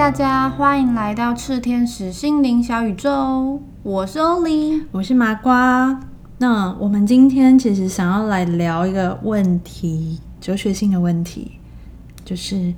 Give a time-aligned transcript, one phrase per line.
[0.00, 6.00] 嗨，大家欢迎来到赤天使心灵小宇宙，我是欧丽，我是麻瓜。
[6.38, 11.58] 那我们今天其实想要来聊一个问题，哲学性的问题，
[12.24, 12.72] 就是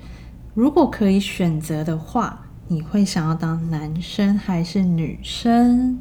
[0.55, 6.01] 如果可以选择的话，你会想要当男生还是女生？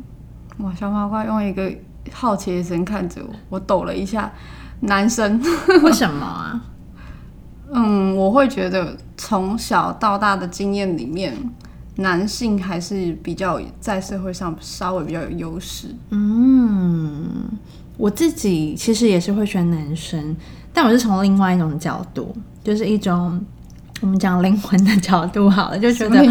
[0.58, 1.72] 哇，小麻瓜用一个
[2.12, 4.32] 好奇的眼神看着我，我抖了一下。
[4.80, 5.40] 男生？
[5.84, 6.60] 为什么啊？
[7.74, 11.34] 嗯，我会觉得从小到大的经验里面，
[11.96, 15.88] 男性还是比较在社会上稍微比较有优势。
[16.10, 17.50] 嗯，
[17.96, 20.36] 我自己其实也是会选男生，
[20.74, 23.42] 但我是从另外一种角度，就是一种
[24.02, 26.22] 我们讲灵魂的角度好了，就觉得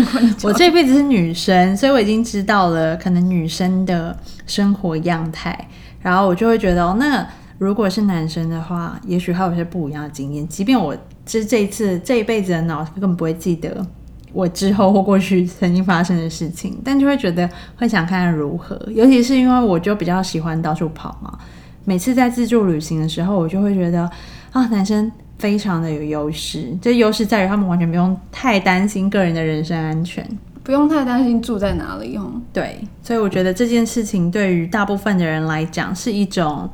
[0.43, 4.15] 我这辈子是女生，所以我已经知道了可能女生的
[4.47, 5.69] 生活样态，
[6.01, 10.95] 然后我就会觉得哦，那如果是男生的话，也许还有些不一样的经验，即便我。
[11.39, 13.87] 是这一次这一辈子的脑根本不会记得
[14.33, 18.81] 我之后或过去曾经发生的事情，但就会觉得会想看看如何。
[18.89, 21.39] 尤其是因为我就比较喜欢到处跑嘛，
[21.85, 24.09] 每次在自助旅行的时候，我就会觉得
[24.53, 26.77] 啊，男生非常的有优势。
[26.81, 30.27] 这优势在于他们完全不用太担心个人的人身安全，
[30.63, 32.33] 不用太担心住在哪里哦。
[32.53, 36.69] 对，所以我觉得这件事情对于大部分的人来讲是一种。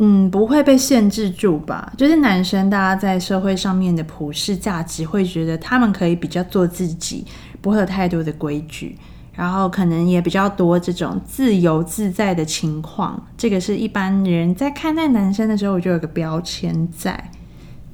[0.00, 1.92] 嗯，不会被限制住吧？
[1.96, 7.26] 就是男生，大家在社会上面的普世价值，会觉得他们可以比较做自己，
[7.60, 8.96] 不会有太多的规矩，
[9.34, 13.20] 然后可能也比较多这种自由自在的情况。
[13.36, 17.32] 这个是一般人在看待男生的时候，我就有个标签在。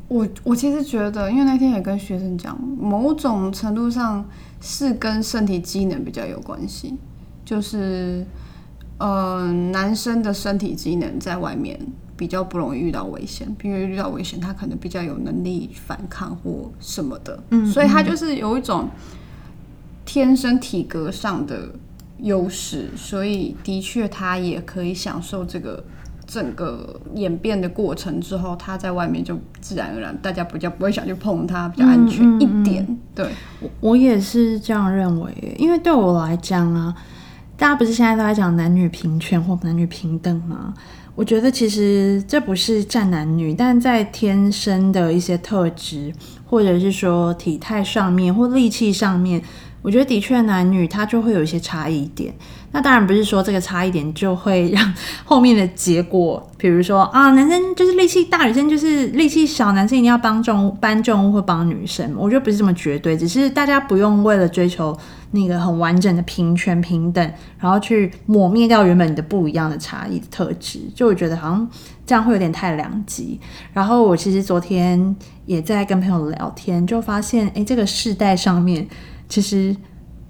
[0.09, 4.23] 我我其实觉得，因为那天也跟学生讲，某种程度上
[4.61, 6.99] 是跟身体机能比较有关系，
[7.47, 8.27] 就是。
[9.05, 11.79] 呃，男生的身体机能在外面
[12.17, 18.89] 比较不容易遇到危险，因为遇到危险他可能比较有能力反抗或什么的，嗯，所以他就是有一种
[20.07, 21.69] 天生体格上的
[22.21, 25.85] 优势，所以的确他也可以享受这个
[26.27, 32.99] 整个演变的过程之后，他在外面就自然而然大家比较不会想去碰他，比较安全一点。
[33.15, 33.29] 对，
[33.81, 36.95] 我也是这样认为，因为对我来讲啊。
[37.57, 40.75] 大家不是现在都在讲男女平权或男女平等吗？
[41.15, 46.13] 我觉得其实这不是占男女，但在天生的一些特质，
[46.45, 49.43] 或者是说体态上面或力气上面。
[49.85, 52.35] 我觉得的确，男女他就会有一些差异点。
[52.73, 62.15] 那当然不是说这个差异点就会让后面的结果，比如说啊，男生就是力气大，女生就是力气小，男生一定要帮重搬重物或帮女生。
[62.17, 64.97] 我觉得不是这么绝对，只是大家不用为了追求
[65.33, 70.81] 那个很完整的平权平等，然后去抹灭掉原本的不一样的差异的特质。
[70.95, 71.69] 就我觉得好像
[72.07, 73.39] 这样会有点太两极。
[73.75, 75.15] 然后我其实昨天
[75.45, 78.89] 也在跟朋友聊天，就发现哎，这个世代上面。
[79.35, 79.75] 其实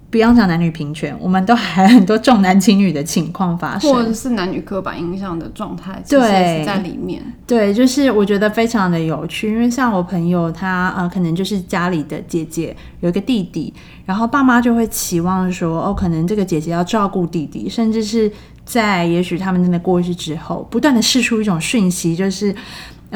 [0.09, 7.21] 不要讲男女平权，我们都还很多重男轻女的情况发生，或者是男女刻板印象的状态，对，在里面。
[7.45, 13.71] 对，就是我觉得非常的有趣，因为像我朋友他呃，可能就是家里的姐姐有一个弟弟，
[14.07, 18.31] 然后爸妈就会期望说，哦，可能这个姐姐要照顾弟弟，甚至是
[18.65, 22.55] 在也许他们真的过世之后，不断的释出一种讯息，就是。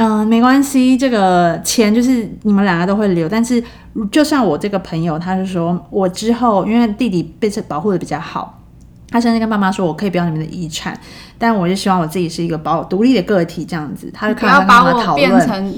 [0.02, 3.28] 嗯，没关系，这个钱就是你们两个都会留。
[3.28, 3.62] 但是，
[4.10, 8.62] 就像我这个朋友，他就说我之后因为弟弟被保护的比较好，
[9.10, 10.98] 他甚至跟爸妈说，我可以不要你们的遗产，
[11.38, 14.10] 但我就希望我自己是一个保独立的个体这样子。
[14.14, 15.74] 他就不要把我变成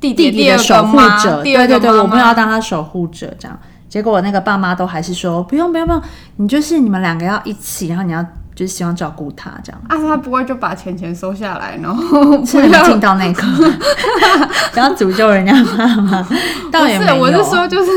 [0.00, 3.56] 弟弟的守护者，对对对，我不要当他守护者这样。
[3.88, 6.02] 结果我那个爸妈都还是说不用不用不用，
[6.38, 8.26] 你就是你们两个要一起，然后你要。
[8.54, 13.42] 就是希望照顾他这样啊，他不会就把钱钱收下来，然后 不要进到那个，
[14.72, 16.28] 不要诅咒人家妈妈。
[16.70, 17.90] 倒也没有，我是说，就是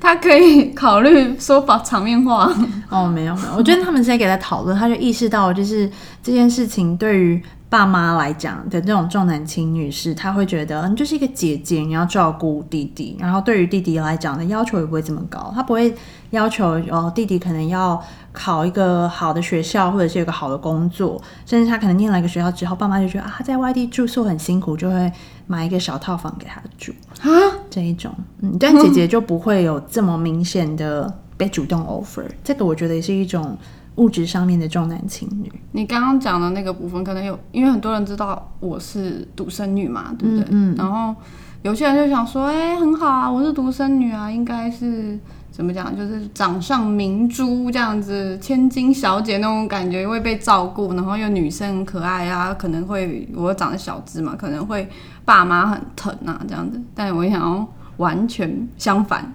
[0.00, 2.52] 他可以考虑说把场面话。
[2.88, 5.90] 哦，没有没有，我觉得他们在给他讨论，他就意识到，就是
[6.22, 7.42] 这件事情对于
[7.76, 15.94] 爸妈来讲的那种重男轻女是，他会觉得你就是一个姐姐，你要照顾弟弟，然后对于弟弟来讲的要求也不会这么高，他不会
[16.30, 18.02] 要求哦弟弟可能要。
[18.38, 25.10] 考一个好的学校，或者是有个好的工作，甚至他可能念了一个学校之后，爸妈就觉得啊，他在外地住宿很辛苦，就会
[25.46, 26.92] 买一个小套房给他住
[27.22, 27.32] 啊。
[27.70, 32.26] 这一种，嗯，但姐姐就不会有这么明显的被主动 offer。
[32.44, 33.56] 这个我觉得也是一种
[33.96, 35.52] 物质上面的重男轻女。
[35.72, 40.46] 你刚刚讲的那个部分，可能有，因为很多人知道我是独生女嘛，对不对？
[40.50, 40.74] 嗯。
[40.76, 41.14] 然后
[41.62, 45.18] 有些人就想说，哎，很好啊，我是独生女啊，应该是。
[45.48, 45.96] 怎么讲？
[45.96, 54.86] 就是掌上明珠这样子，千金小姐那种感觉，会被照顾，然后又女生很可爱啊，可能会我长得小只嘛，可能会
[55.24, 56.78] 爸妈很疼啊这样子。
[56.94, 57.66] 但我想要
[57.96, 59.32] 完全相反，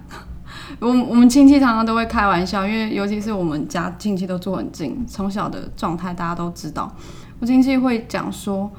[0.80, 6.94] 我我们亲戚常常都会开玩笑，因为尤其是我们家亲戚都住很近，从小的状态大家都知道。
[7.38, 8.70] 我亲戚会讲说，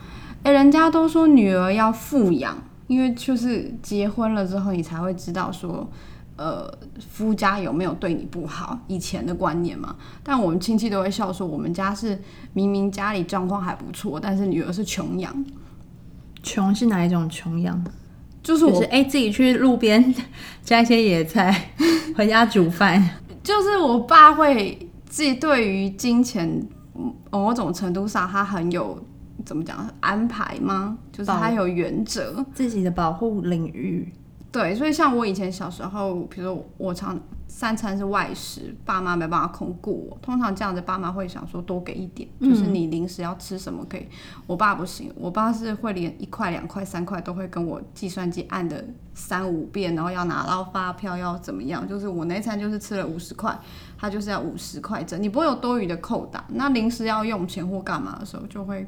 [0.44, 2.58] 哎、人家都说女儿要富养，
[2.88, 5.88] 因为就是结婚了之后，你才会知道说，
[6.38, 6.72] 呃，
[7.10, 9.96] 夫家有没有对你不好，以前的观念嘛。
[10.24, 12.22] 但我们亲戚都会笑说，我们家是
[12.54, 15.46] 明明家里状况还不错，但是女儿是穷养，
[16.42, 17.84] 穷是哪一种穷养？
[18.44, 20.14] 就是我就是哎、自己去路边
[20.64, 21.72] 摘一些野菜，
[22.16, 23.02] 回家煮饭。
[23.42, 26.48] 就是我爸会自己对于金钱
[26.96, 29.02] 嗯某种程度上，他很有
[29.46, 30.98] 怎么讲安排吗？
[31.12, 32.46] 就是他有原则。
[32.54, 34.12] 自己的保护领域，
[34.54, 40.18] 对，所以像我以前小时候，比如说我常三餐是外食，爸妈没办法控顾我。
[40.22, 44.08] 通常这样子，爸妈会想说多给一点，就是你零食要吃什么可以。
[44.46, 48.86] 我爸不行，我爸是会连一块、两块、三块都会跟我计算机按的
[49.16, 51.88] 三五遍，然后要拿到发票要怎么样。
[51.88, 53.58] 就是我那一餐就是吃了五十块，
[53.98, 56.46] 他就是要五十块整，你不会有多余的扣打。
[56.50, 58.88] 那零食要用钱或干嘛的时候，就会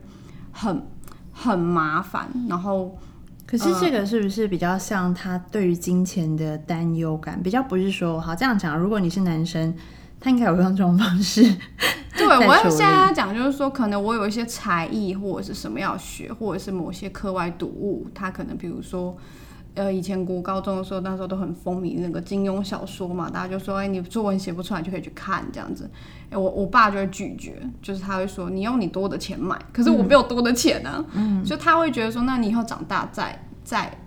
[0.52, 0.86] 很
[1.34, 2.96] 很麻烦，然后。
[3.46, 7.42] 可是这个是不是比较像他对于金钱的担忧感？
[7.42, 9.74] 比较不是说好这样讲，如果你是男生，
[10.20, 11.44] 他应该有用这种方式。
[12.18, 19.16] 对，我要处现在要讲就是说，可能我有一些才艺或者是什么要学，或者是某些课外读物，他可能比如说。
[19.76, 25.90] 呃，以前国高中的时候，那时候都很风靡那个金庸小说嘛，大家就说，哎、你作文写不出来就可以去看这样子。
[26.30, 33.98] 哎、我我爸就会拒绝，就是他会说，你用你多的钱买，可是我没有多的钱啊，嗯，就他会觉得说，那你以后长大再再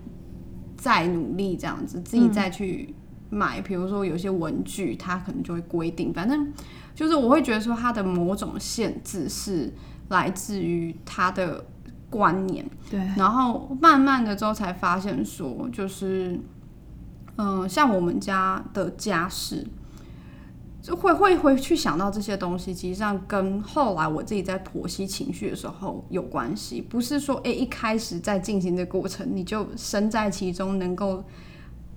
[0.75, 2.93] 再努力这样子，自己再去
[3.29, 6.51] 买，比如说有些文具，他可能就会规定，反正
[6.95, 9.71] 就是我会觉得说，他的某种限制是
[10.09, 11.63] 来自于他的
[12.09, 12.65] 观念。
[12.89, 16.39] 对，然后慢慢的之后才发现说，就是，
[17.37, 19.65] 嗯、像我们家的家事，
[20.81, 31.23] 就会会会去想到这些东西，其实上跟后来我自己在剖析情绪的时候有关系，不是说诶一开始在进行的过程你就身在其中，能够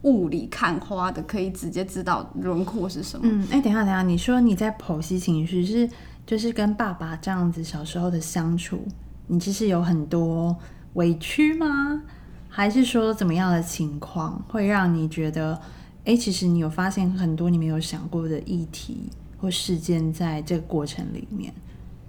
[0.02, 3.24] 雾里看花的，可以直接知道轮廓是什么。
[3.26, 5.88] 嗯，哎、等一下，等一下，你说你在剖析情绪是
[6.26, 8.84] 就是跟爸爸这样子小时候的相处，
[9.26, 10.56] 你其实有很多
[10.94, 12.02] 委屈吗？
[12.48, 15.58] 还是说怎么样的情况会让你觉得，
[16.04, 19.08] 哎、其实你有发现很多你没有想过的议题
[19.38, 21.52] 或事件在这个过程里面？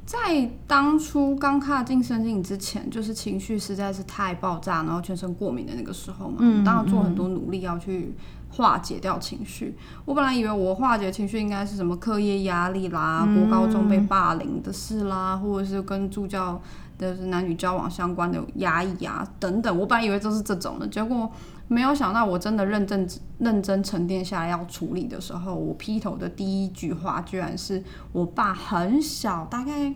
[0.06, 8.13] 在当初刚踏进身心灵之前，就是情绪实在是太爆炸，然后全身过敏的那个时候嘛，嗯当然做很多努力要去
[8.50, 9.74] 化解掉情绪。
[10.04, 16.62] 我本来以为我化解情绪应该是什么课业压力啦、国高中被霸凌的事啦，或者是跟助教
[16.98, 19.78] 就是男女交往相关的压抑啊等等。
[19.78, 21.30] 我本来以为就是这种的，结果
[21.68, 23.07] 没有想到我真的认真
[23.40, 29.94] 认真沉淀下来要处理的时候，我劈头的第一句话居然是我爸很小，大概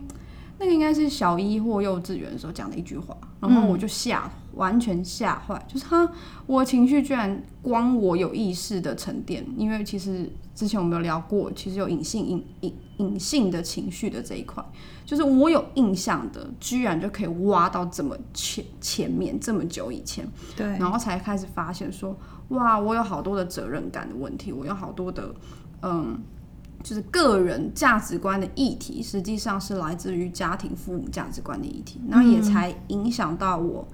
[0.58, 6.10] 那个应该是小一或幼稚园的时候讲的一句话，然后我就吓，完全吓坏，就是他
[6.46, 14.64] 我情绪居然光我有意识的沉淀，因为其实之前我们有聊过，其实有隐性隐隐隐性的情绪的这一块，
[15.04, 20.26] 就是我有印象的，居然就可以挖到这么前前面这么久以前。
[20.56, 22.16] 对，然后才开始发现说，
[22.48, 25.32] 哇，我有好多的责任感的问题，我有好多的，
[25.82, 26.18] 嗯，
[26.82, 33.86] 就是个人价值观的议题，实际上是来自于家庭父母价值观的议题，那也才影响到我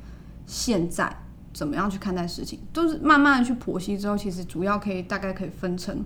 [0.46, 1.14] 现在
[1.52, 6.04] 怎么样去看待事情，都是慢慢的去剖析之后，其实主要可以大概可以分成。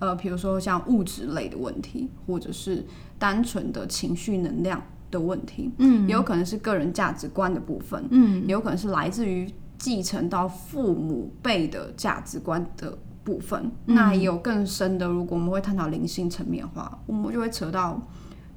[0.00, 2.84] 呃，比如说像物质类的问题，或者是
[3.16, 13.72] 单纯的情绪能量的问题，嗯，也有可能是个人价值观的部分，嗯，也有可能是来自于继承到父母辈的价值观的部分。
[13.86, 18.00] 那也有更深的，如果我们会探讨灵性层面的话，我们就会扯到，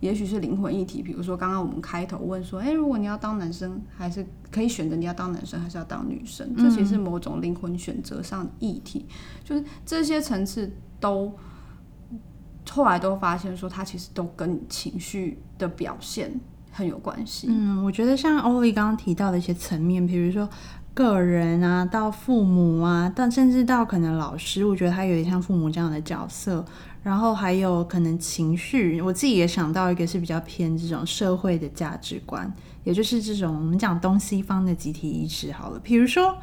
[0.01, 1.01] 也许是灵魂议题。
[1.01, 9.05] 比如说刚刚我们开头问说，哎、如果你要当男生，还是可以选择你要当男生还是要当女生，这其实是某种灵魂选择上的议题，
[9.43, 11.33] 就是这些层次都。
[12.69, 16.37] 后来都发现说，它其实都跟情绪的表现
[16.69, 17.47] 很有关系。
[17.49, 20.47] 嗯，我觉得像欧丽刚刚提到的一些层面，比如说
[20.97, 26.65] 个人啊，到父母啊，到甚至到可能老师，我觉得他有点像父母这样的角色。
[27.03, 32.51] 然后还有可能情绪，我自己也想到一个是比较偏这种社会的价值观，
[32.83, 35.79] 也就是这种我们讲东西方的集体意识好了。
[35.81, 36.35] 比如说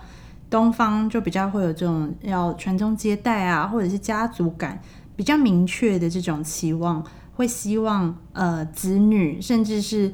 [0.49, 4.81] 东方就比较会有这种要传宗接代啊，或者是家族感
[5.17, 10.11] 比较明确的这种期望，会希望呃子女甚至是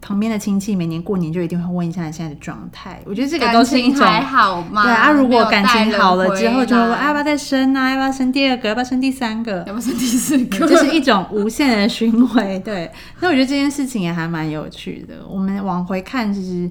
[0.00, 3.00] 旁边的亲戚每年过年就一定会问一下你现在的状态。
[3.04, 4.84] 我觉得这个都是一种还好吗？
[4.84, 10.66] 对啊，如果感情好了之后，就会问啊要不要再生啊，要不要生第二个，要不要生第三个，要不要生第四个？
[10.66, 12.62] 就是一种无限的循环。
[12.62, 12.90] 对，
[13.20, 15.26] 那我觉得这件事情也还蛮有趣的。
[15.28, 16.70] 我们往回看，其实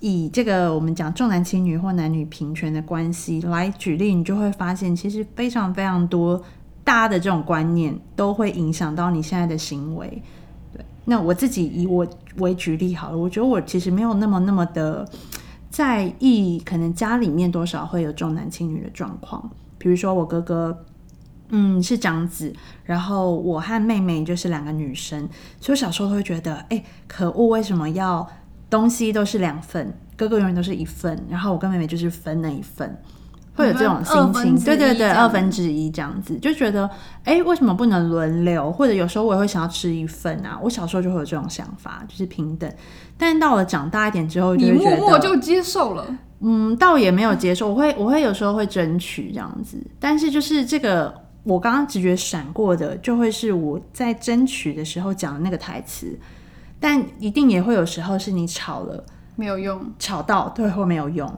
[0.00, 6.42] 以这个我们讲重男轻女或男女平权的关系来举例，你就会发现，其实非常非常多
[6.82, 10.22] 大家的这种观念都会影响到你现在的行为。
[11.06, 12.06] 那我自己以我
[12.38, 15.08] 为举例好了，我觉得我其实没有那么那么的
[15.70, 19.50] 在意，可能家里面多少会有重男轻女的状况。
[19.76, 20.84] 比如说我哥哥，
[21.50, 22.52] 嗯，是长子，
[22.84, 25.28] 然后我和妹妹就是两个女生，
[25.60, 28.26] 所以我小时候都会觉得，哎、可恶，为什么要
[28.70, 32.98] 东西都是两份，哥哥永远都是一份，然后我跟妹妹就是分那一份。
[33.54, 36.90] 会有这种心情，对对对，二分之一这样子，就觉得，
[37.22, 38.70] 哎，为什么不能轮流？
[38.72, 40.58] 或者有时候我也会想要吃一份啊。
[40.60, 42.70] 我小时候就会有这种想法，就是平等。
[43.16, 46.04] 但是到了长大一点之后，就你会觉得，默默就接受了。
[46.40, 56.18] 嗯，倒也没有接受，我会我会有时候会争取这样子，但是就是这个我刚刚直觉闪过的，就会是我在争取的时候讲的那个台词，
[56.80, 59.04] 但一定也会有时候是你吵了，
[59.36, 61.32] 没有用，吵到最后没有用。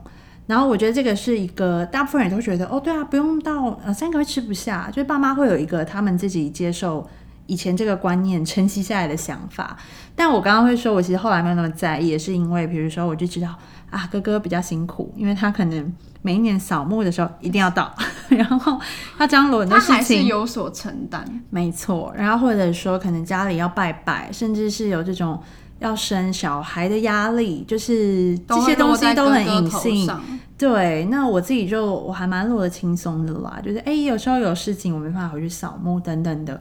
[0.46, 7.08] 然后我觉得这个是一个大部分人都觉得哦，对啊，不用到呃三个月吃不下，就是爸妈会有一个他们自己接受
[7.46, 9.76] 以前这个观念承袭下来的想法。
[10.14, 13.54] 但我刚刚会说，我其实后来没有那么在意，也是因为比如说我就知道
[13.90, 17.92] 啊，哥哥比较辛苦，因为他可能每一年扫墓的时候一定要到，
[18.30, 18.80] 然后
[19.18, 21.24] 他张罗很多他还是事情，有所承担。
[21.50, 25.38] 没错，然后或者说可能家里要拜拜，甚至是有这种
[25.80, 30.10] 要生小孩的压力，就是这些东西都很隐性。
[30.58, 36.58] 对，那我自己就我还蛮落得轻松的啦，就是哎，有时候有事情我没办法回去扫墓等等的，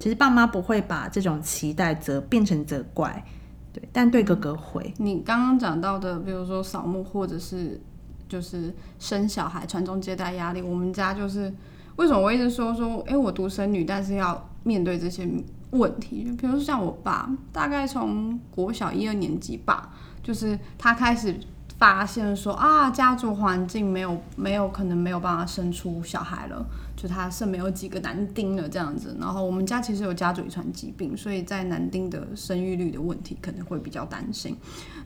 [0.00, 3.24] 其实爸妈不会把这种期待责变成责怪，
[3.72, 4.92] 对，但对哥哥会。
[4.96, 7.80] 你刚刚讲到的，比如说扫墓或者是
[8.28, 11.54] 就是生小孩、传宗接代压力，我们家就是
[11.94, 15.24] 为什么我一直说说，哎，我独生女，但是要面对这些
[15.70, 21.38] 问题，就比如说像我爸，大概从国小一二年级吧，就是他开始。
[21.78, 26.64] 发现说啊，家族环境没有没有可能没有办法生出小孩了，
[26.96, 29.14] 就他剩没有几个男丁了这样子。
[29.20, 34.56] 然后我们家其实有家族遗传疾病，所以在男丁的生育率的问题可能会比较担心。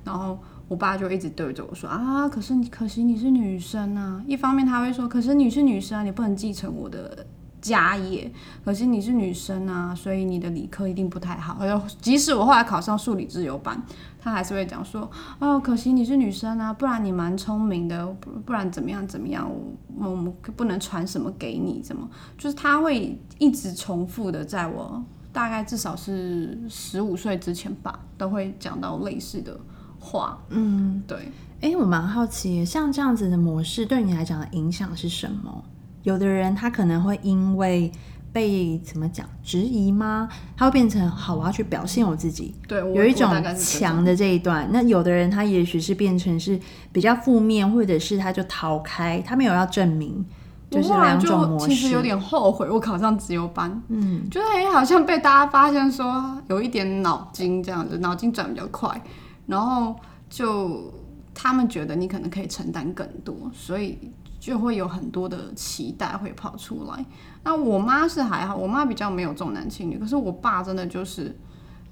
[0.05, 4.23] 然后我爸就一直对着我说啊，可是可惜你是女生啊。
[4.27, 7.27] 一方面他会说，可是你是女生啊，你不能继承我的
[7.61, 8.31] 家业。
[8.65, 11.59] 可是你是女生啊，所以你的理科一定不太好。
[12.01, 13.81] 即使我后来考上数理自由班。
[14.23, 19.51] 他还是会讲说，哦，可惜你是女生啊，不然你蛮聪明的，不不然怎么样怎么样，
[19.97, 22.07] 我我们不能传什么给你，怎么？
[22.37, 25.03] 就是他会一直重复的，在我
[25.33, 29.59] 大概至少是十五岁之前吧，都会讲到类似的
[29.99, 30.39] 话。
[30.51, 31.33] 嗯，对。
[31.63, 35.65] 哎，我蛮好奇，像这样子的模式对你来讲的影响是什么？
[36.03, 37.91] 有的人他可能会因为。
[38.33, 40.29] 被怎么讲质疑吗？
[40.57, 44.69] 他会变成好，我要去表现我自己，对，有一种强的这一段。
[44.71, 46.57] 那有的人他也许是变成是
[46.93, 50.25] 比较负面，或者是他就逃开，他没有要证明，
[50.71, 51.67] 就是两种模式。
[51.67, 59.03] 其实有点后悔我考上自由班，嗯，就是好像被大家发现说有一点脑筋这样子，脑筋转比较快，
[59.47, 59.97] 然后
[60.29, 60.95] 就
[61.35, 63.99] 他们觉得你可能可以承担更多，所以。
[64.41, 67.05] 就会有很多的期待会跑出来。
[67.45, 69.99] 那我妈是还好，我妈比较没有重男轻女。
[69.99, 71.39] 可是我爸真的就是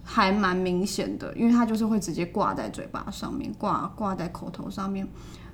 [0.02, 5.06] 还蛮明显的，因为他就是会直接挂在嘴巴上面，挂挂在口头上面，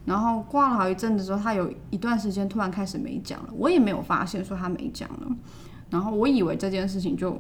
[0.06, 5.28] 然后挂了好一阵子之后，他有一段时间突然开始没讲了，我也没有发现说他没讲了。
[5.90, 7.38] 然后我以为这件事情就。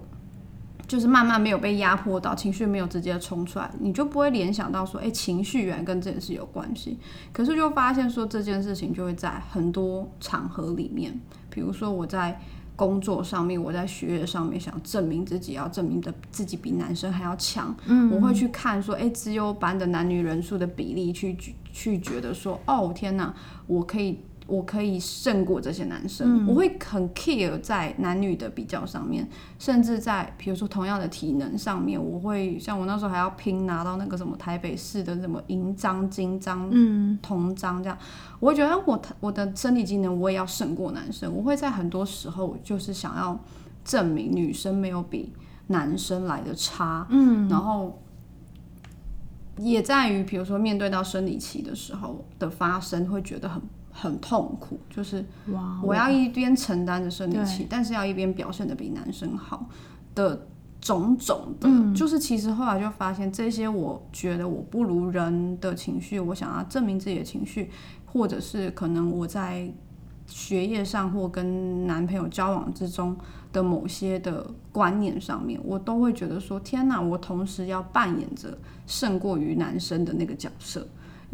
[0.86, 6.98] 就是慢慢没有被压迫到，情绪没有直接冲出来，你就不会联想到说，哎，情绪原来跟这件事有关系。
[7.32, 12.38] 可是就发现说这件事情就会在很多场合里面，比如说我在
[12.76, 21.36] 工作上面，我在学业上面想证明自己，要证明的自己比男生还要强，嗯，我会去看说，哎，资优班的男女人数的比例，去
[21.72, 23.34] 去觉得说，哦，天哪，
[23.66, 24.18] 我可以。
[24.46, 29.26] 我可以胜过这些男生，我会很 care 在男女的比较上面，
[29.58, 36.70] 甚至在比如说同样的体能上面，我会像我那时候还要拼拿到那个什么台北市的什么银章、金章、
[37.22, 37.96] 铜章这样，
[38.38, 43.40] 我会觉得我我的身体机能我也要胜过男生，我会在很多时候就是想要
[43.82, 45.32] 证明女生没有比
[45.68, 47.98] 男生来的差，嗯，然后
[49.56, 53.62] 也在于比如说面对到生理期的时候的发生，会觉得很。
[53.96, 55.24] 很痛苦，就是
[55.80, 59.70] 我要一边承担着生理期，但是要一边表现的比男生好
[60.16, 60.48] 的
[60.80, 67.70] 种种的，就是其实后来就发现这些，我觉得我不如人的情绪，我想要证明自己的情绪，
[68.04, 69.72] 或者是可能我在
[70.26, 73.16] 学业上或跟男朋友交往之中
[73.52, 78.58] 的某些的观念上面，我都会觉得说，天哪，我同时要扮演着
[78.88, 80.84] 胜过于男生的那个角色。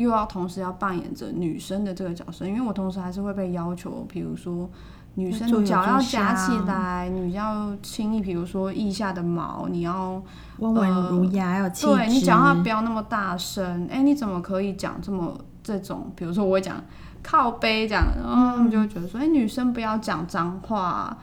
[0.00, 4.68] 又要同时要扮演着女生的这个角色，因为我同时还是会被要求，比如说
[5.14, 10.22] 女生脚要夹起来，你要轻易，比如说腋下的毛，你要
[10.58, 13.86] 温文儒雅，要气对你讲话不要那么大声。
[13.90, 16.10] 哎，你怎么可以讲这么这种？
[16.16, 16.82] 比如说我会讲
[17.22, 21.16] 靠背这样，然后他们就会觉得说，哎，女生不要讲脏话。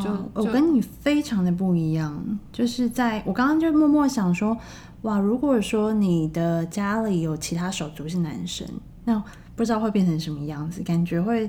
[0.00, 4.56] 就我跟你非常的不一样，就是在我刚刚就默默想说。
[5.04, 8.66] 哇，如果说你的家里有其他手足是男生，
[9.04, 9.22] 那
[9.54, 10.82] 不知道会变成什么样子？
[10.82, 11.48] 感觉会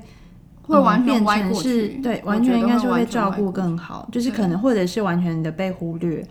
[0.60, 6.22] 会完全变成是对，完全应该是会照顾更好，就是可能或者是完全的被忽略，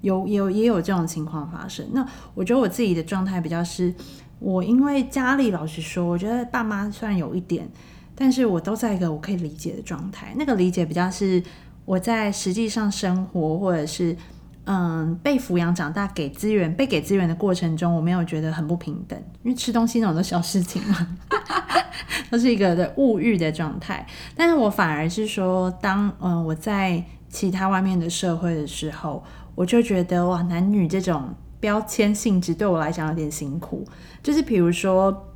[0.00, 1.86] 有有也有这种情况发生。
[1.92, 2.02] 那
[2.34, 3.94] 我觉得我自己的状态比较是，
[4.38, 7.68] 我因为家里老实说，我觉得爸妈虽然有一点，
[8.14, 10.32] 但是我都在一个我可以理解的状态。
[10.38, 11.42] 那个理解比较是
[11.84, 14.16] 我在实际上生活或者是。
[14.64, 21.08] 嗯，被抚养长大，给资源，被给资源的过程中，我没有觉得很不平等，因为吃东西那种的小事情嘛，
[22.30, 24.06] 都是一个的物欲的状态。
[24.36, 29.24] 但是我反而是说，当嗯我在其他外面的社会的时候，
[29.56, 33.84] 我就觉得哇，男女这种标签性质对我来讲有点辛苦。
[34.22, 35.28] 就是比如说，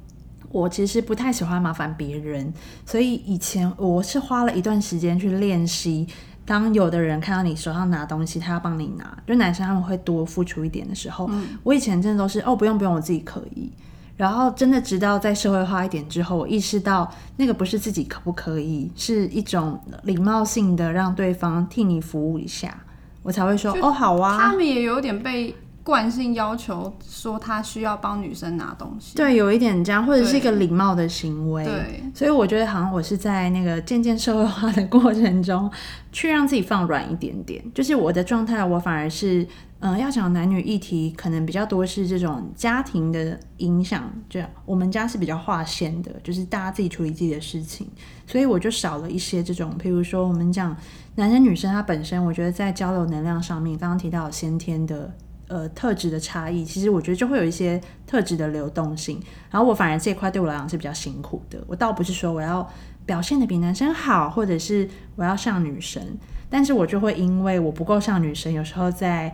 [0.51, 2.55] 我其实不太喜欢麻烦别人，
[2.85, 6.07] 所以以前我是花了一段时间去练习。
[6.47, 11.29] 当有的人看到你手上拿东西，他要帮你拿，就男生他们会多付出一点的时候，
[11.63, 13.71] 我以前真的都是哦，不用不用，我自己可以。
[14.17, 22.75] 然后真的直到在社会化一点之后，我意识到那个不是自己可不可以，是一种礼貌性的让对方替你服务一下，
[23.23, 24.39] 我才会说哦好啊。
[24.39, 25.55] 他们也有点被。
[25.87, 31.65] 惯性要求说他需要帮女生拿东西，对，有一点这样，或者是一个礼貌的行为。
[31.65, 35.71] 对，所以我觉得好像我是在那个渐渐社会化的过程中，
[36.11, 37.63] 去让自己放软一点点。
[37.73, 39.47] 就是我的状态，我反而是，
[39.79, 44.13] 嗯，要讲男女议题，可能比较多是这种家庭的影响。
[44.29, 47.89] 就我们家是比较划线的，就是大家自己处理自己的事情，
[48.27, 50.77] 所以我就少了一些这种，譬如说我们讲
[51.15, 55.15] 男生女生，他本身我觉得在交流能量上面，刚刚提到先天的。
[55.49, 59.21] 呃，特质的差异，其实我觉得就会有一些特质的流动性。
[59.51, 61.63] 然后我反而这一块对我来讲是比较辛苦的。
[61.69, 62.69] 我倒不是说我要
[63.05, 66.03] 表现的比男生好，或者是我要像女生，
[66.51, 69.33] 但是我就会因为我不够像女生，有时候在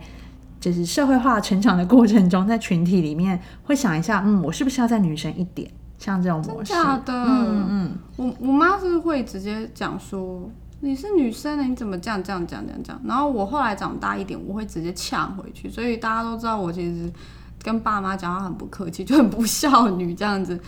[0.59, 6.71] 就是社会化成长的过程中，在群体里面会想一下，嗯，我是不是要在女生一点，像这种模式？
[6.71, 10.49] 假的，嗯嗯，我我妈是会直接讲说。
[10.83, 13.01] 你是女生呢，你怎么这样这样这样这样这样？
[13.05, 15.69] 然后我后来长大一点，我会直接呛回去。
[15.69, 17.09] 所以大家都知道我其实
[17.63, 20.59] 跟爸妈讲话很不客气， 就很不孝女这样子。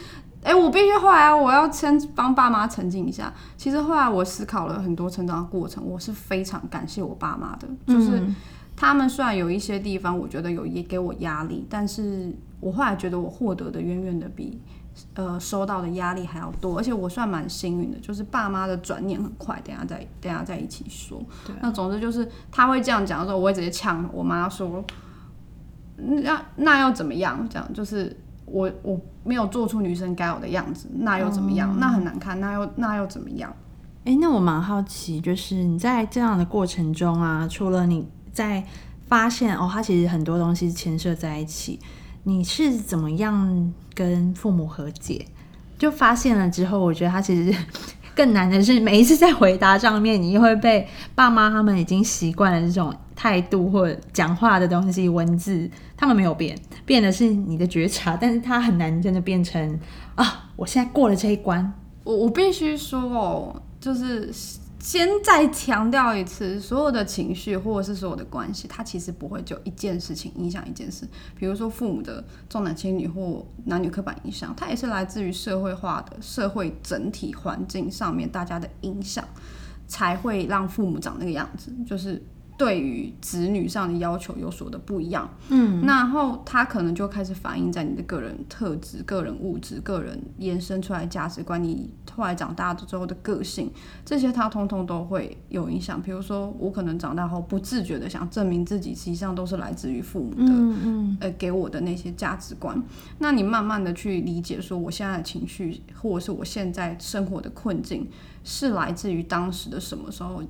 [0.41, 3.34] 哎，我必须后来我要先帮爸妈澄清一下。
[3.58, 7.67] 其实后来我思考了很多成长的过程，我是非常感谢我爸妈的。
[7.86, 8.23] 就是
[8.73, 14.62] 他们虽然有一些地方我觉得有也给我压力，但是我后来觉得我获得的远远的比。
[15.16, 19.62] 呃，收到的压力还要多，而且我算蛮幸运的，就是爸妈的转念很快。
[19.64, 21.22] 等下再等下再一起说。
[21.62, 24.84] 那总之就是他会这样讲的时候，我会直接呛我妈说
[25.98, 27.46] ：“那那又怎么样？
[27.50, 31.78] 这样就是我我没有做出女生该有的样子，那又怎么样？
[31.80, 33.54] 那很难看，那又那又怎么样？”
[34.06, 38.64] 哎，那我蛮好奇，就是你在这样的过程中啊，除了你在
[39.08, 41.80] 发现哦，他其实很多东西牵涉在一起。
[42.28, 45.24] 你是怎么样跟父母和解？
[45.78, 47.56] 就发现了之后，我觉得他其实
[48.16, 59.80] 更难的是，每一次在回答上面，你又会被爸妈他们已经习惯了这种态度或者讲话的东西文字，他们没有变，变的是你的觉察，但是他很难真的变成
[60.16, 61.72] 啊，我现在过了这一关，
[62.04, 64.34] 我我必须说哦，就是。
[64.86, 71.08] 先再强调一次，所有的情绪或者是所有的关系，它其实不会就一件事情影响一件事。
[71.36, 79.28] 比如说父母的重男轻女或男女刻板印象，它也是来自于社会化的社会整体环境上面大家的影响，
[79.88, 81.74] 才会让父母长那个样子。
[81.84, 82.24] 就是。
[82.58, 93.70] 对于子女上的要求有所的不一样，嗯，然后他可能就开始反映在你的个人特质、个人物质、个人延伸出来价值观，你后来长大之后的个性，
[94.06, 96.02] 这些他通通都会有影响。
[96.02, 102.82] 比如说，我可能长大后不自觉的想证明自己，实际上都是来自于父母的，嗯嗯，呃，给我的那些价值观。
[103.20, 108.08] 那你慢慢的去理解，说我现在的情绪，或者是我现在生活的困境，
[108.46, 110.41] 是来自于当时的什么时候？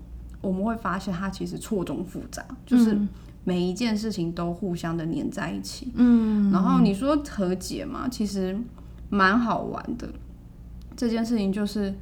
[0.46, 2.96] 我们会发现，它其实错综复杂，就是
[3.44, 5.92] 每一件事情都互相的粘在一起。
[5.96, 8.56] 嗯，然后你说和解嘛，其实
[9.10, 10.08] 蛮好玩的。
[10.96, 11.94] 这件事情就是，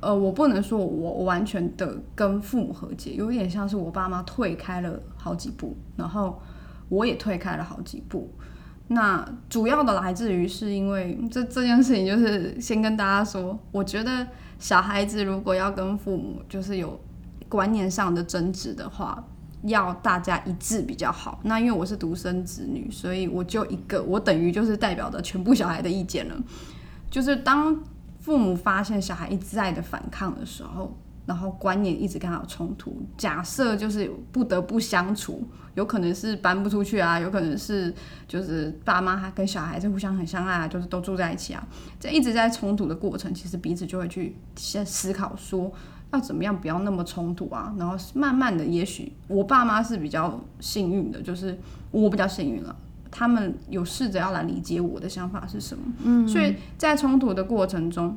[0.00, 6.40] 呃，我不能说我完全的跟父母和解，有点像是我爸妈退开了好几步，然后
[6.88, 8.30] 我也退开了好几步。
[8.88, 14.26] 那主要的来自于是因为这这件事情，就是先跟大家说，我觉得
[14.58, 16.98] 小孩子如果要跟父母就是有
[17.50, 19.22] 观念上的争执的话，
[19.64, 21.38] 要大家一致比较好。
[21.42, 26.42] 那因为我是独生子女，所以我就一个，我等于就是代表的全部小孩的意见了。
[27.10, 27.76] 就是当
[28.20, 35.42] 父母发现小孩一直在的反抗的时候，然后观念一直跟他有冲突，假设就是不得不相处，
[35.74, 37.92] 有可能是搬不出去啊，有可能是
[38.28, 41.66] 就是爸妈他跟小孩子互相很相爱啊，就是都住在一起啊，
[41.98, 45.72] 在一直在冲突的过程，其实彼此就会去先思考说
[46.12, 51.58] 要怎么样不要那么冲突啊，然后慢慢的，也许我爸妈是比较幸运的，就是
[51.90, 52.74] 我比较幸运了。
[53.12, 58.16] 他们有试着要来理解我的想法是什么，嗯，所以在冲突的过程中，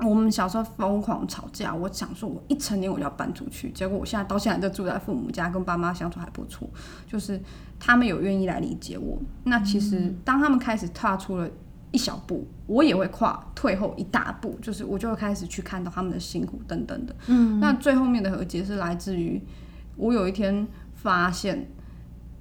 [0.00, 1.74] 我们小时候疯狂吵架。
[1.74, 6.68] 我想说，我一成年我就要搬出去，结果我现在到现在都住在父母家，跟爸妈相处还不错，
[7.06, 7.40] 就是
[7.80, 9.18] 他们有愿意来理解我。
[9.44, 11.48] 那其实当他们开始踏出了
[11.92, 17.14] 一小步，我也会跨退后一大步，就是我就会开始去看到他们的辛苦等等的。
[17.26, 19.40] 嗯，那最后面的和解是来自于
[19.96, 21.68] 我有一天发现，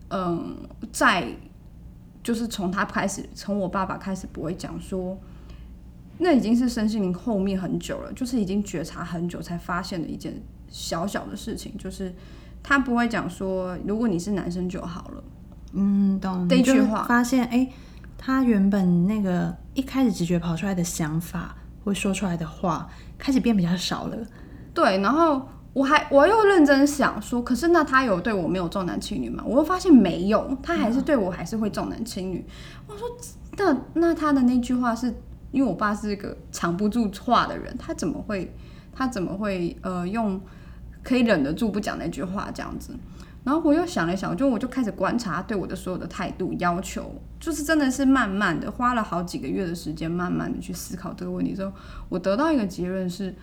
[0.09, 0.57] 嗯，
[0.91, 1.27] 在。
[2.23, 5.17] 就是从他开始，从我爸爸开始不会讲说，
[6.17, 10.33] 那已经是身心灵后面很久了，就是已经觉察很久才发现的一件
[10.67, 12.13] 小小的事情，就是
[12.61, 15.23] 他不会讲说，如果你是男生就好了。
[15.71, 16.45] 嗯，懂。
[16.49, 17.69] 这句话发现，哎，
[18.17, 24.17] 他原本那个一开始直觉跑出来的想法，会说出来的话，开始变比较少了。
[24.73, 25.47] 对，然后。
[25.73, 29.43] 我还我又认真想说，可是那他有对我没有重男轻女吗？
[29.45, 32.43] 我又发现没有，他还是对我还是会重男轻女。
[32.87, 33.07] 我说
[33.57, 35.13] 那那他的那句话是
[35.51, 38.51] 因为我爸是一个藏不住话的人，他怎么会
[38.91, 40.41] 他怎么会呃用
[41.03, 42.95] 可以忍得住不讲那句话这样子？
[43.47, 51.71] 然后我又想了想，就我就开始观察对我的所有的态度要求，就是真的是慢慢的花了好几个月的时间，慢慢的去思考这个问题之后，
[52.09, 53.33] 我得到一个结论是。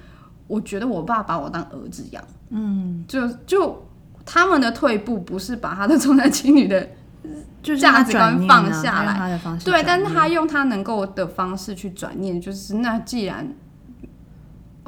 [0.47, 3.83] 我觉得我爸把我当儿子养，嗯，就就
[4.27, 6.87] 他们的退步不是把他的重男轻女的
[7.65, 13.51] 就价值观放下来，对，但是他用他能够的方式去转念，就是那既然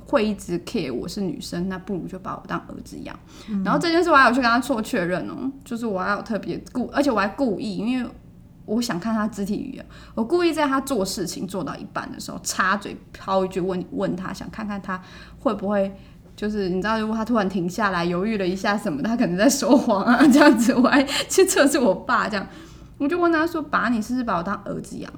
[0.07, 3.15] 会一直 care 我是女生，那不如就把我当儿子养。
[3.65, 8.11] 然后这件事我还有去跟他做确认哦，就是我还有特别故，而且我还故意，因为。
[8.69, 15.01] 我想看他肢体语言，我故意在他做事情做到一半的时候插嘴抛一句问问他，想看看他
[15.39, 15.95] 会不会
[16.35, 22.45] 就是你知道，如果他突然停下来犹豫了一下什么，他可能在说谎啊这样子，我还去测试我爸这样，
[22.99, 25.13] 我就问他说：“把，你是不是把我当儿子养？”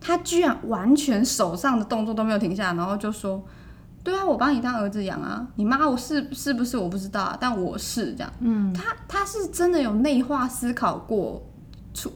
[0.00, 3.44] 他居然完全手上的动作都没有停下，然后就说
[4.06, 11.44] ：“对啊，我把你当儿子养啊，你妈我是是不是我不知道啊，但我是这样。”嗯，他他是真的有内化思考过
[11.92, 12.12] 出。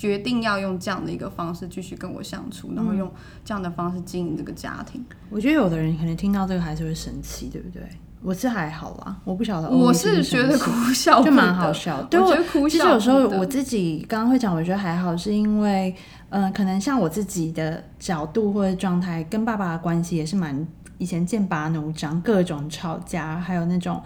[0.00, 3.08] 决定要用这样的一个方式继续跟我相处，然后用
[3.44, 5.04] 这样的方式经营这个家庭。
[5.30, 7.88] 我觉得有的人可能听到这个还是会生气，对不对？
[8.20, 9.70] 我是还好啦，我不晓得。
[9.70, 12.02] 我是觉得哭笑就蛮好笑。
[12.10, 12.76] 对，我觉得哭笑。
[12.76, 15.94] 其实有时候我自己刚刚会讲，我觉得还好，是因为
[16.30, 20.66] 嗯，可能像我自己的角度或者状态，跟爸爸的关系也是蛮
[20.98, 24.02] 以前剑拔弩张，各种吵架，还有那种。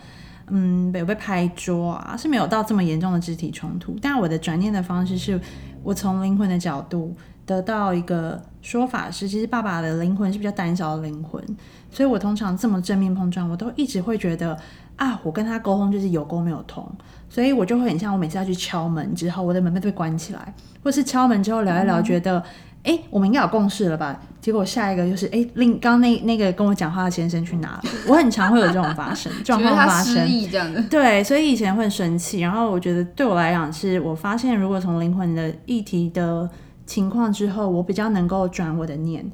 [0.54, 3.96] 嗯，有被拍桌啊，是没有到这么严重的肢体冲突。
[4.02, 5.40] 但我的转念的方式是，
[5.82, 11.42] 我从灵魂的角度得到一个说法是，其实爸爸的灵魂是比较胆小的灵魂，
[11.90, 14.58] 所以我通常这么正面碰撞，我都一直会觉得
[14.96, 16.86] 啊，我跟他沟通就是有沟没有通，
[17.30, 20.52] 所以我就会很像我每次要去敲门之后，我的门被被关起来，
[20.82, 22.42] 或是敲门之后聊一聊，觉得。
[22.84, 24.20] 哎，我们应该有共识了吧？
[24.40, 27.82] 结果下一个就是，哎，另刚那那个跟我讲话的先生去哪了？
[28.08, 30.82] 我很常会有这种发生 状况发生，这样的。
[30.90, 32.40] 对，所以以前会生气。
[32.40, 36.50] 然后我觉得对我来讲，是我发现如果从灵魂的议题的
[36.84, 39.24] 情况之后，我比较能够转我的念。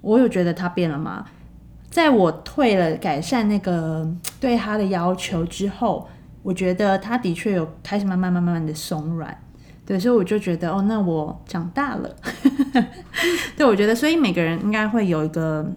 [0.00, 1.24] 我有觉得他变了吗？
[1.88, 4.06] 在我退了改善那个
[4.40, 6.08] 对他的要求之后，
[6.42, 9.36] 我觉得他的确有开始慢慢慢慢慢的松软。
[9.86, 12.16] 对，所以我就觉得，哦，那我长大了。
[13.56, 15.72] 对，我觉得，所以每个人应该会有一个，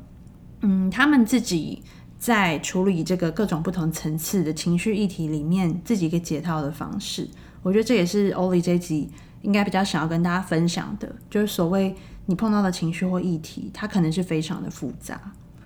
[0.62, 1.84] 嗯，他们自己
[2.18, 7.30] 在处理这个各种不同层次的情绪议题里面，自己一个解套的方式。
[7.62, 9.10] 我觉得这也是欧丽这集
[9.44, 11.96] 应该比较想要跟大家分享的，就是所谓
[12.26, 15.22] 你碰到的情绪或议题，它可能是非常的复杂。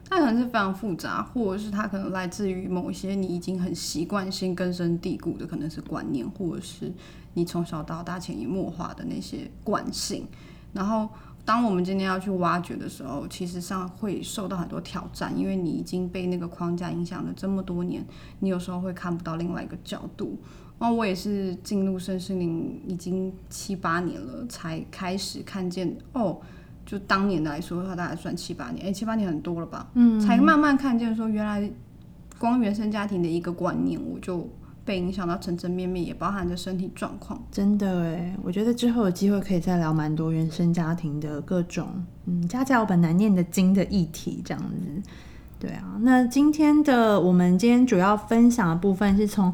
[0.10, 6.92] 它可能是非常复杂，或者是它可能来自于某些你已经很习惯性根深蒂固的，可能是观念，或者是
[7.34, 10.28] 你从小到大潜移默化的那些惯性。
[10.74, 11.08] 然后，
[11.46, 18.04] 当我们今天要去挖掘的时候，其实上会受到很多挑战，因为你已经被那个框架影响了这么多年，
[18.40, 20.38] 你有时候会看不到另外一个角度。
[20.80, 26.40] 那我也是进入身心灵已经七八年了，才开始看见哦。
[26.86, 29.88] 就当年来说，的话大概算七八年，哎，七八年很多了吧？
[29.94, 31.72] 嗯，才慢慢看见说，原来
[32.38, 34.50] 光原生家庭的一个观念，我就
[34.86, 37.44] 被影响到层层面面，也包含着身体状况。
[37.52, 41.88] 真的哎，我觉得之后有机会可以再聊蛮多原生家庭的各种，
[42.26, 45.10] 嗯，家家有本难念的经的议题这样子。
[45.60, 49.54] 对啊，那今天的我们今天主要分享的部分是从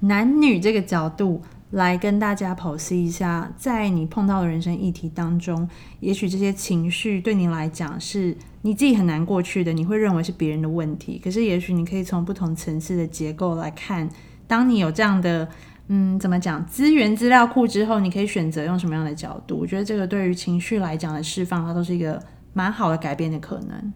[0.00, 1.40] 男女这个角度。
[1.70, 5.68] 来跟大家剖析一下，在你碰到的人生议题当中，
[6.00, 11.20] 也许这些情绪对你来讲是你自己很难过去的，你会认为是别人的问题。
[11.22, 14.08] 可是，也许你可以从不同层次的结构来看，
[14.50, 15.48] 当你有这样的，
[15.86, 19.56] 嗯，怎么讲，资源资料库之后，你可以选择用什么样的角度。
[19.56, 22.20] 我觉得这个对于情绪来讲的释放，它都是一个
[22.52, 23.92] 蛮好的改变的可能。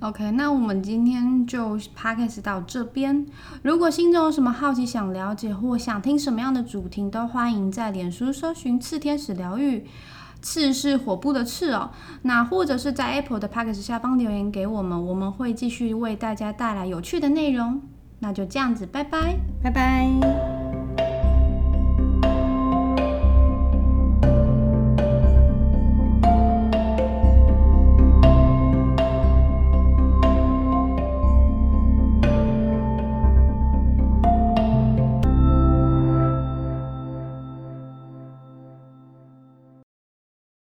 [0.00, 3.26] OK，那我们今天就 packs 到这边。
[3.62, 9.86] 如果心中有什么好奇想了解，或想听什么样的主题，都欢迎在脸书搜寻“次天使疗愈”，
[10.40, 11.90] 次是火部的次哦。
[12.22, 17.82] 那或者是在 Apple 的 podcast 下方留言给我们，我们会继续为大家带来有趣的内容。
[18.20, 20.69] 那就这样子，拜拜，拜拜。